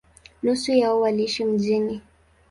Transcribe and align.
Nusu 0.43 0.71
yao 0.73 1.01
waliishi 1.01 1.45
mjini. 1.45 2.01